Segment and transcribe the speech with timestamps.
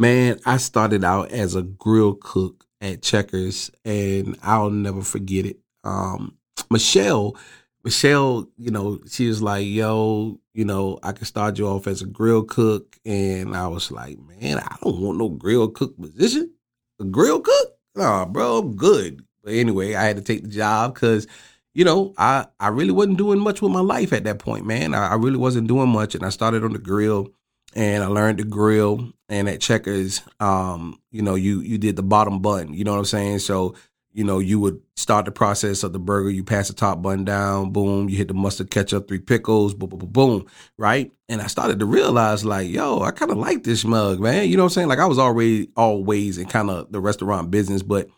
[0.00, 5.58] Man, I started out as a grill cook at Checkers, and I'll never forget it.
[5.84, 6.38] Um,
[6.70, 7.36] Michelle,
[7.84, 12.00] Michelle, you know, she was like, "Yo, you know, I can start you off as
[12.00, 16.50] a grill cook," and I was like, "Man, I don't want no grill cook position.
[16.98, 17.76] A grill cook?
[17.94, 21.26] Nah, bro, I'm good." But anyway, I had to take the job because,
[21.74, 24.94] you know, I I really wasn't doing much with my life at that point, man.
[24.94, 27.34] I, I really wasn't doing much, and I started on the grill
[27.74, 29.12] and I learned to grill.
[29.28, 32.74] And at Checkers, um, you know, you you did the bottom bun.
[32.74, 33.38] You know what I'm saying?
[33.40, 33.76] So,
[34.12, 36.30] you know, you would start the process of the burger.
[36.30, 38.08] You pass the top bun down, boom.
[38.08, 40.46] You hit the mustard, ketchup, three pickles, boom, boom, boom, boom.
[40.78, 41.12] Right?
[41.28, 44.48] And I started to realize, like, yo, I kind of like this mug, man.
[44.48, 44.88] You know what I'm saying?
[44.88, 48.08] Like, I was already always in kind of the restaurant business, but,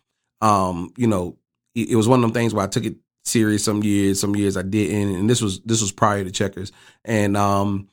[0.40, 1.36] um, you know,
[1.74, 4.34] it, it was one of them things where I took it serious some years, some
[4.34, 6.72] years I didn't, and this was this was prior to Checkers,
[7.04, 7.88] and um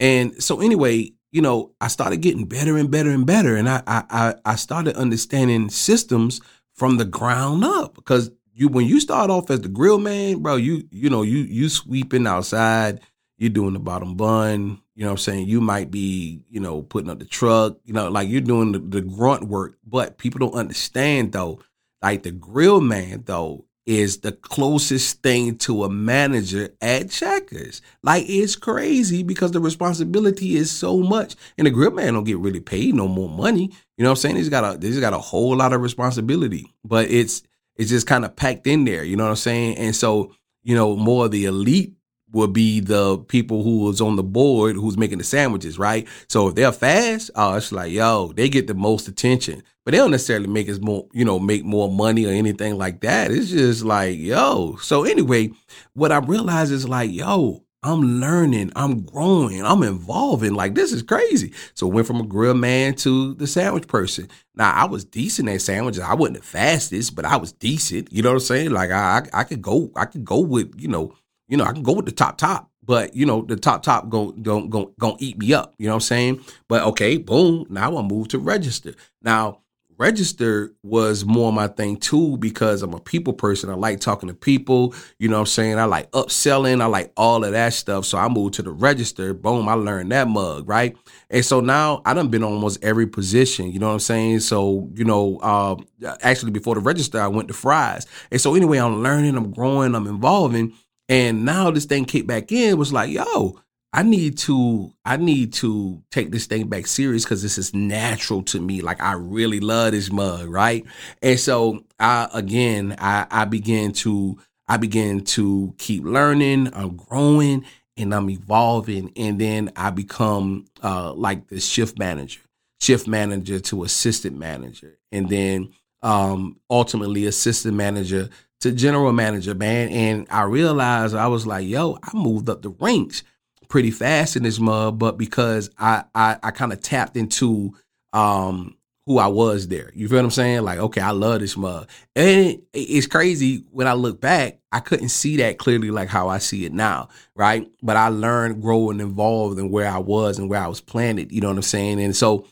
[0.00, 3.54] and so anyway, you know, I started getting better and better and better.
[3.54, 6.40] And I I I started understanding systems
[6.74, 7.94] from the ground up.
[7.94, 11.38] Because you when you start off as the grill man, bro, you you know, you
[11.38, 13.00] you sweeping outside,
[13.38, 15.46] you're doing the bottom bun, you know what I'm saying?
[15.48, 18.78] You might be, you know, putting up the truck, you know, like you're doing the,
[18.78, 19.78] the grunt work.
[19.86, 21.60] But people don't understand though,
[22.02, 27.82] like the grill man though is the closest thing to a manager at Checkers.
[28.04, 31.34] Like it's crazy because the responsibility is so much.
[31.58, 33.72] And the grip man don't get really paid no more money.
[33.96, 34.36] You know what I'm saying?
[34.36, 36.72] He's got a he's got a whole lot of responsibility.
[36.84, 37.42] But it's
[37.74, 39.02] it's just kind of packed in there.
[39.02, 39.76] You know what I'm saying?
[39.78, 41.94] And so, you know, more of the elite
[42.32, 46.06] would be the people who was on the board who's making the sandwiches, right?
[46.28, 49.98] So if they're fast, oh, it's like, yo, they get the most attention but they
[49.98, 53.30] don't necessarily make us more, you know, make more money or anything like that.
[53.30, 54.76] It's just like, yo.
[54.76, 55.50] So anyway,
[55.94, 60.52] what I realized is like, yo, I'm learning, I'm growing, I'm evolving.
[60.52, 61.54] Like this is crazy.
[61.74, 64.28] So went from a grill man to the sandwich person.
[64.54, 66.02] Now I was decent at sandwiches.
[66.02, 68.12] I wasn't the fastest, but I was decent.
[68.12, 68.70] You know what I'm saying?
[68.70, 71.14] Like I, I, I could go, I could go with, you know,
[71.50, 74.08] you know, I can go with the top top but you know the top top
[74.08, 77.66] going going going going eat me up you know what i'm saying but okay boom
[77.68, 79.60] now i move to register now
[80.00, 83.68] register was more my thing too because I'm a people person.
[83.68, 85.78] I like talking to people, you know what I'm saying?
[85.78, 88.06] I like upselling, I like all of that stuff.
[88.06, 90.96] So I moved to the register, boom, I learned that mug, right?
[91.28, 94.40] And so now I done been on almost every position, you know what I'm saying?
[94.40, 95.76] So, you know, uh,
[96.22, 98.06] actually before the register, I went to fries.
[98.30, 100.72] And so anyway, I'm learning, I'm growing, I'm evolving.
[101.10, 103.58] And now this thing kicked back in was like, yo,
[103.92, 108.42] I need to I need to take this thing back serious because this is natural
[108.44, 108.80] to me.
[108.80, 110.86] Like I really love this mug, right?
[111.20, 114.38] And so I again I I began to
[114.68, 117.64] I began to keep learning, I'm growing
[117.96, 119.12] and I'm evolving.
[119.16, 122.40] And then I become uh like the shift manager,
[122.80, 124.96] shift manager to assistant manager.
[125.10, 125.72] And then
[126.02, 129.88] um ultimately assistant manager to general manager, man.
[129.88, 133.22] And I realized I was like, yo, I moved up the ranks
[133.68, 137.74] pretty fast in this mug, but because I I, I kind of tapped into
[138.12, 138.76] um
[139.06, 139.90] who I was there.
[139.94, 140.62] You feel what I'm saying?
[140.62, 141.88] Like, okay, I love this mug.
[142.14, 146.38] And it's crazy when I look back, I couldn't see that clearly like how I
[146.38, 147.68] see it now, right?
[147.82, 151.32] But I learned, grow, and evolved in where I was and where I was planted.
[151.32, 152.00] You know what I'm saying?
[152.00, 152.46] And so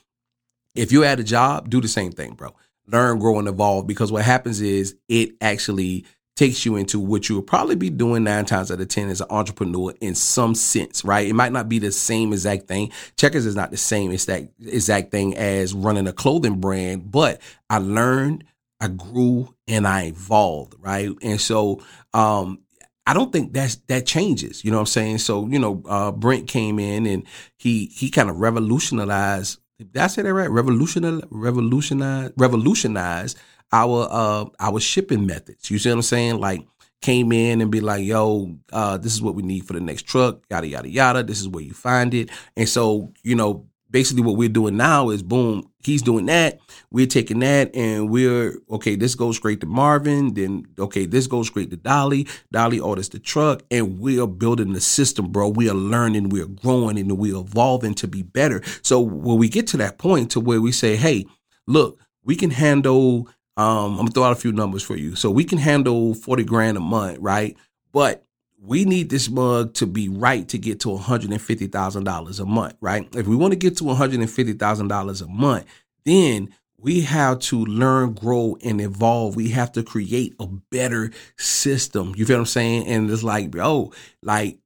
[0.75, 2.55] if you're at a job, do the same thing, bro.
[2.89, 6.05] Learn, grow, and evolve because what happens is it actually
[6.39, 9.21] takes you into what you will probably be doing nine times out of 10 as
[9.21, 11.27] an entrepreneur in some sense, right?
[11.27, 12.93] It might not be the same exact thing.
[13.17, 17.79] Checkers is not the same exact, exact thing as running a clothing brand, but I
[17.79, 18.45] learned,
[18.81, 21.11] I grew, and I evolved, right?
[21.23, 21.83] And so,
[22.15, 22.61] um,
[23.05, 24.65] I don't think that's that changes.
[24.65, 25.19] You know what I'm saying?
[25.19, 27.25] So, you know, uh, Brent came in and
[27.57, 29.59] he he kind of revolutionized.
[29.79, 30.51] Did I say that right?
[30.51, 33.39] Revolutionized, revolutionized, revolutionized
[33.73, 35.71] our uh our shipping methods.
[35.71, 36.41] You see what I'm saying?
[36.41, 36.67] Like
[37.01, 40.03] came in and be like, yo, uh, this is what we need for the next
[40.03, 41.23] truck, yada yada yada.
[41.23, 42.31] This is where you find it.
[42.57, 46.59] And so, you know, basically what we're doing now is boom, he's doing that.
[46.91, 51.49] We're taking that and we're okay, this goes straight to Marvin, then okay, this goes
[51.49, 52.27] straight to Dolly.
[52.53, 55.49] Dolly orders the truck, and we are building the system, bro.
[55.49, 58.63] We are learning, we are growing, and we're evolving to be better.
[58.83, 61.27] So when we get to that point to where we say, hey,
[61.67, 63.29] look, we can handle.
[63.57, 65.17] Um, I'm gonna throw out a few numbers for you.
[65.17, 67.57] So we can handle forty grand a month, right?
[67.93, 68.25] But
[68.61, 73.09] we need this mug to be right to get to $150,000 a month, right?
[73.15, 75.65] If we want to get to $150,000 a month,
[76.05, 79.37] then we have to learn, grow, and evolve.
[79.37, 82.15] We have to create a better system.
[82.17, 82.87] You feel what I'm saying?
[82.87, 84.59] And it's like, oh, like,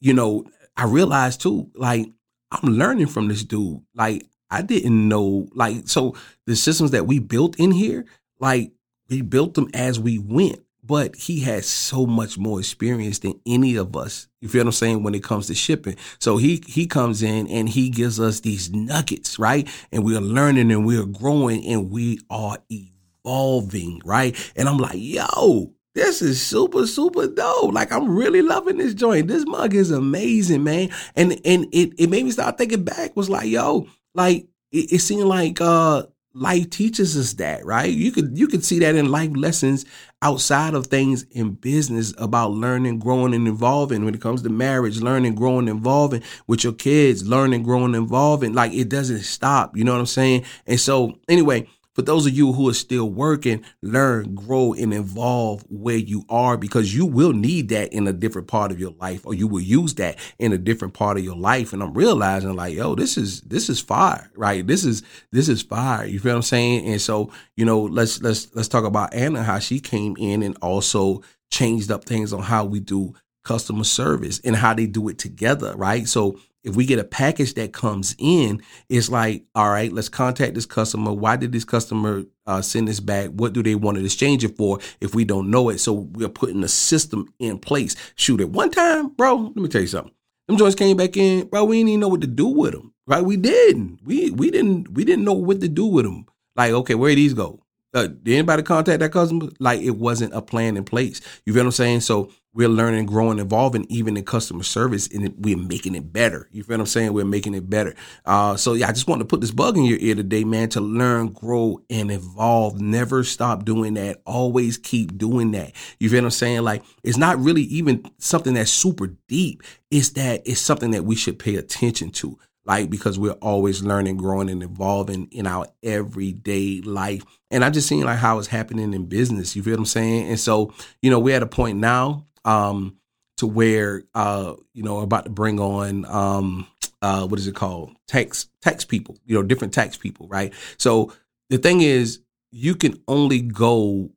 [0.00, 0.44] you know,
[0.76, 2.10] I realized too, like,
[2.50, 3.80] I'm learning from this dude.
[3.94, 6.14] Like, I didn't know, like, so
[6.46, 8.04] the systems that we built in here,
[8.38, 8.72] like,
[9.08, 13.76] we built them as we went but he has so much more experience than any
[13.76, 14.28] of us.
[14.40, 15.96] You feel what I'm saying when it comes to shipping.
[16.18, 19.68] So he he comes in and he gives us these nuggets, right?
[19.90, 24.36] And we are learning and we are growing and we are evolving, right?
[24.56, 27.72] And I'm like, yo, this is super super dope.
[27.72, 29.28] Like I'm really loving this joint.
[29.28, 30.90] This mug is amazing, man.
[31.16, 33.16] And and it it made me start thinking back.
[33.16, 36.02] Was like, yo, like it, it seemed like uh
[36.34, 37.92] life teaches us that, right?
[37.92, 39.84] You could you could see that in life lessons
[40.20, 44.04] outside of things in business about learning, growing, and evolving.
[44.04, 48.52] When it comes to marriage, learning, growing, evolving with your kids, learning, growing, evolving.
[48.52, 49.76] Like it doesn't stop.
[49.76, 50.44] You know what I'm saying?
[50.66, 55.64] And so anyway, for those of you who are still working, learn, grow, and evolve
[55.68, 59.24] where you are because you will need that in a different part of your life,
[59.24, 61.72] or you will use that in a different part of your life.
[61.72, 64.66] And I'm realizing, like, yo, this is this is fire, right?
[64.66, 66.04] This is this is fire.
[66.04, 66.86] You feel what I'm saying?
[66.86, 70.56] And so, you know, let's let's let's talk about Anna, how she came in and
[70.60, 73.14] also changed up things on how we do
[73.44, 76.08] customer service and how they do it together, right?
[76.08, 80.54] So if we get a package that comes in, it's like, all right, let's contact
[80.54, 81.12] this customer.
[81.12, 83.30] Why did this customer uh, send this back?
[83.30, 85.78] What do they want to exchange it for if we don't know it?
[85.78, 87.94] So we're putting a system in place.
[88.16, 90.12] Shoot, at one time, bro, let me tell you something.
[90.48, 91.64] Them joints came back in, bro.
[91.64, 93.24] We didn't even know what to do with them, right?
[93.24, 94.00] We didn't.
[94.04, 96.26] We we didn't we didn't know what to do with them.
[96.54, 97.63] Like, okay, where these go?
[97.94, 99.48] Uh, did anybody contact that customer?
[99.60, 101.20] Like it wasn't a plan in place.
[101.46, 102.00] You feel what I'm saying?
[102.00, 106.48] So we're learning, growing, evolving, even in customer service, and we're making it better.
[106.52, 107.12] You feel what I'm saying?
[107.12, 107.94] We're making it better.
[108.24, 110.68] Uh, so yeah, I just want to put this bug in your ear today, man,
[110.70, 112.80] to learn, grow, and evolve.
[112.80, 114.22] Never stop doing that.
[114.24, 115.72] Always keep doing that.
[115.98, 116.62] You feel what I'm saying?
[116.62, 119.62] Like it's not really even something that's super deep.
[119.90, 124.16] It's that it's something that we should pay attention to like because we're always learning,
[124.16, 127.22] growing, and evolving in our everyday life.
[127.50, 129.54] And I just seen like how it's happening in business.
[129.54, 130.28] You feel what I'm saying?
[130.28, 130.72] And so,
[131.02, 132.96] you know, we're at a point now um,
[133.38, 136.66] to where uh, you know about to bring on um,
[137.02, 141.12] uh, what is it called tax tax people you know different tax people right so
[141.50, 142.20] the thing is
[142.50, 144.10] you can only go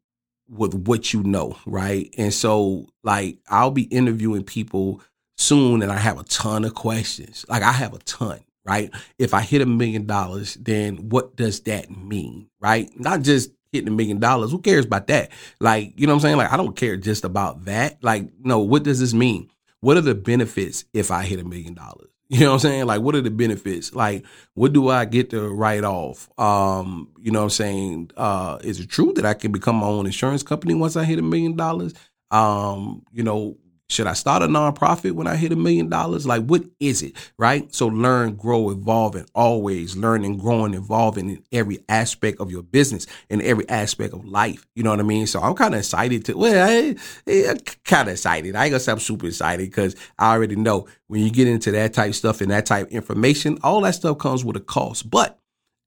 [0.49, 5.01] with what you know right and so like I'll be interviewing people
[5.37, 9.33] soon and I have a ton of questions like I have a ton right if
[9.33, 13.91] I hit a million dollars then what does that mean right not just hitting a
[13.91, 14.51] million dollars.
[14.51, 15.31] Who cares about that?
[15.59, 16.37] Like, you know what I'm saying?
[16.37, 18.03] Like, I don't care just about that.
[18.03, 19.49] Like, no, what does this mean?
[19.79, 22.09] What are the benefits if I hit a million dollars?
[22.29, 22.85] You know what I'm saying?
[22.87, 23.95] Like, what are the benefits?
[23.95, 26.27] Like, what do I get to write off?
[26.37, 28.11] Um, you know what I'm saying?
[28.17, 31.19] Uh, is it true that I can become my own insurance company once I hit
[31.19, 31.93] a million dollars?
[32.29, 33.55] Um, you know,
[33.89, 36.27] should I start a nonprofit when I hit a million dollars?
[36.27, 37.13] Like, what is it?
[37.37, 37.73] Right?
[37.73, 43.07] So, learn, grow, evolve, and always learning, growing, evolving in every aspect of your business
[43.29, 44.67] and every aspect of life.
[44.75, 45.25] You know what I mean?
[45.27, 46.95] So, I'm kind of excited to, well, I,
[47.27, 48.55] I kind of excited.
[48.55, 51.71] I ain't gonna say I'm super excited because I already know when you get into
[51.71, 55.09] that type of stuff and that type information, all that stuff comes with a cost.
[55.09, 55.39] But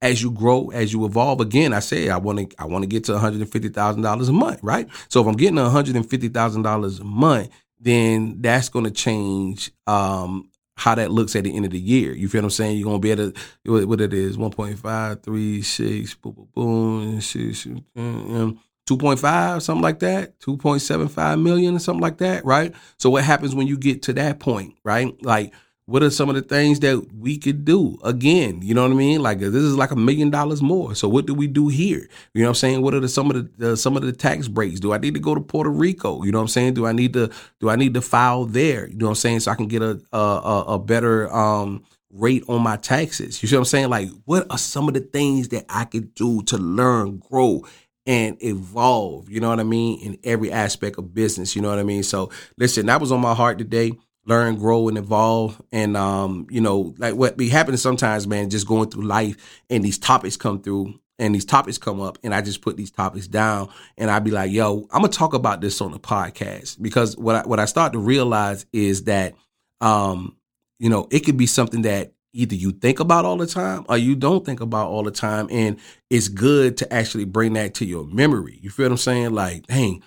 [0.02, 2.88] as you grow, as you evolve, again, I say I want to I want to
[2.88, 4.88] get to one hundred and fifty thousand dollars a month, right?
[5.08, 8.84] So if I'm getting one hundred and fifty thousand dollars a month, then that's going
[8.84, 12.12] to change um, how that looks at the end of the year.
[12.12, 12.76] You feel what I'm saying?
[12.78, 18.26] You're going to be able to, what it is, 1.536, boom, boom, boom, mm, mm,
[18.26, 18.58] mm.
[18.88, 22.74] 2.5, something like that, 2.75 million or something like that, right?
[22.98, 25.14] So what happens when you get to that point, right?
[25.22, 25.54] Like,
[25.90, 27.98] what are some of the things that we could do?
[28.04, 29.22] Again you know what i mean?
[29.22, 30.94] Like this is like a million dollars more.
[30.94, 32.08] So what do we do here?
[32.34, 32.82] You know what i'm saying?
[32.82, 34.80] What are the some of the some of the tax breaks?
[34.80, 36.22] Do i need to go to puerto rico?
[36.22, 36.74] You know what i'm saying?
[36.74, 37.30] Do i need to
[37.60, 38.88] do i need to file there?
[38.88, 39.40] You know what i'm saying?
[39.40, 43.42] So i can get a a, a better um rate on my taxes.
[43.42, 43.90] You see what i'm saying?
[43.90, 47.66] Like what are some of the things that i could do to learn grow
[48.06, 49.30] and evolve?
[49.30, 50.00] You know what i mean?
[50.00, 51.56] In every aspect of business.
[51.56, 52.02] You know what i mean?
[52.02, 53.92] So listen that was on my heart today
[54.30, 55.60] learn, grow, and evolve.
[55.72, 59.36] And um, you know, like what be happening sometimes, man, just going through life
[59.68, 62.90] and these topics come through and these topics come up and I just put these
[62.90, 63.68] topics down
[63.98, 66.80] and I'd be like, yo, I'm gonna talk about this on the podcast.
[66.80, 69.34] Because what I what I start to realize is that
[69.80, 70.36] um,
[70.78, 73.98] you know, it could be something that either you think about all the time or
[73.98, 75.48] you don't think about all the time.
[75.50, 78.58] And it's good to actually bring that to your memory.
[78.62, 79.32] You feel what I'm saying?
[79.32, 80.02] Like, dang,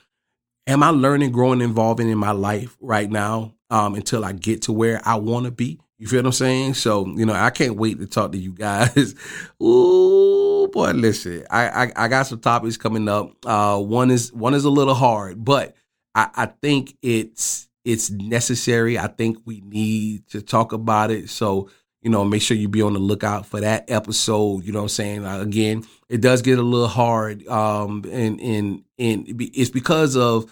[0.65, 4.71] am I learning, growing, evolving in my life right now um, until I get to
[4.71, 5.79] where I want to be?
[5.97, 6.73] You feel what I'm saying?
[6.75, 9.15] So, you know, I can't wait to talk to you guys.
[9.63, 13.33] Ooh, boy, listen, I, I, I got some topics coming up.
[13.43, 15.75] Uh, one is one is a little hard, but
[16.13, 18.99] I, I think it's it's necessary.
[18.99, 21.29] I think we need to talk about it.
[21.29, 21.69] So,
[22.03, 24.65] you know, make sure you be on the lookout for that episode.
[24.65, 25.25] You know what I'm saying?
[25.25, 27.47] Uh, again, it does get a little hard.
[27.47, 30.45] Um, and, and, and it's because of,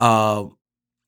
[0.00, 0.44] uh,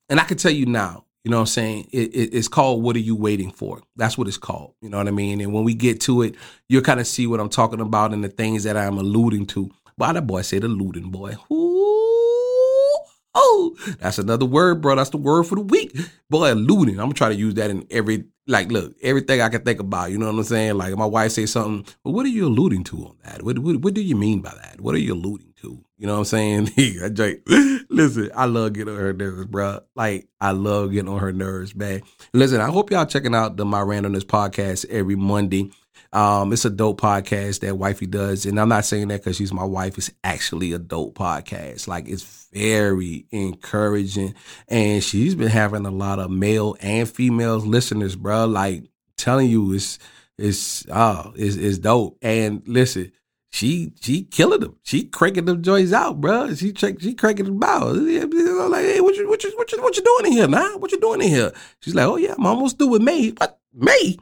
[0.09, 1.89] and I can tell you now, you know what I'm saying?
[1.91, 3.83] It, it, it's called What Are You Waiting For?
[3.95, 4.73] That's what it's called.
[4.81, 5.41] You know what I mean?
[5.41, 6.33] And when we get to it,
[6.67, 9.69] you'll kind of see what I'm talking about and the things that I'm alluding to.
[9.95, 11.35] Why that boy said alluding, boy.
[11.51, 12.97] Ooh,
[13.35, 14.95] oh, that's another word, bro.
[14.95, 15.95] That's the word for the week.
[16.31, 16.95] Boy, alluding.
[16.95, 20.11] I'm gonna try to use that in every like look, everything I can think about,
[20.11, 20.75] you know what I'm saying?
[20.75, 23.43] Like my wife say something, what are you alluding to on that?
[23.43, 24.81] What, what, what do you mean by that?
[24.81, 25.83] What are you alluding to?
[25.97, 26.71] You know what I'm saying?
[27.89, 29.81] listen, I love getting on her nerves, bro.
[29.95, 32.01] Like I love getting on her nerves, man.
[32.33, 35.71] Listen, I hope y'all checking out the My Randomness podcast every Monday.
[36.13, 39.53] Um, it's a dope podcast that wifey does, and I'm not saying that because she's
[39.53, 39.97] my wife.
[39.97, 41.87] It's actually a dope podcast.
[41.87, 44.35] Like it's very encouraging,
[44.67, 48.45] and she's been having a lot of male and female listeners, bro.
[48.45, 48.83] Like
[49.17, 49.99] telling you, it's
[50.37, 52.17] it's oh, it's, it's dope.
[52.21, 53.11] And listen,
[53.51, 54.77] she she killing them.
[54.83, 56.53] She cranking them joints out, bro.
[56.53, 57.95] She she cranking them out.
[57.95, 60.79] I'm like, hey, what you what you what you what you doing in here, man?
[60.79, 61.51] What you doing in here?
[61.81, 63.29] She's like, oh yeah, I'm almost through with May.
[63.29, 64.17] What May?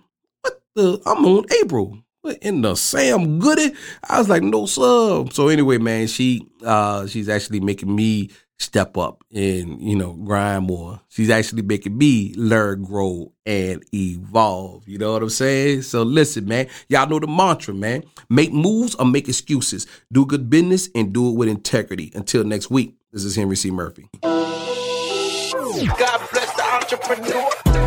[0.78, 2.00] The I'm on April.
[2.42, 3.72] In the Sam Goody,
[4.10, 5.32] I was like, no sub.
[5.32, 10.66] So anyway, man, she uh she's actually making me step up and you know grind
[10.66, 11.00] more.
[11.08, 14.88] She's actually making me learn, grow, and evolve.
[14.88, 15.84] You know what I'm saying?
[15.84, 18.04] So listen, man, y'all know the mantra, man.
[18.30, 19.88] Make moves or make excuses.
[20.12, 22.12] Do good business and do it with integrity.
[22.14, 23.72] Until next week, this is Henry C.
[23.72, 24.10] Murphy.
[24.14, 24.32] God
[26.32, 27.87] bless the entrepreneur.